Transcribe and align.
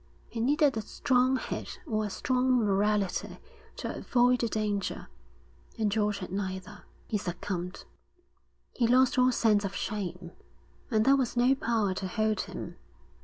It 0.31 0.39
needed 0.39 0.75
a 0.77 0.81
strong 0.81 1.35
head 1.35 1.77
or 1.85 2.05
a 2.05 2.09
strong 2.09 2.65
morality 2.65 3.37
to 3.75 3.95
avoid 3.95 4.39
the 4.39 4.47
danger, 4.47 5.09
and 5.77 5.91
George 5.91 6.17
had 6.17 6.31
neither. 6.31 6.85
He 7.05 7.19
succumbed. 7.19 7.85
He 8.73 8.87
lost 8.87 9.19
all 9.19 9.31
sense 9.31 9.63
of 9.63 9.75
shame, 9.75 10.31
and 10.89 11.05
there 11.05 11.15
was 11.15 11.37
no 11.37 11.53
power 11.53 11.93
to 11.93 12.07
hold 12.07 12.41
him. 12.41 12.77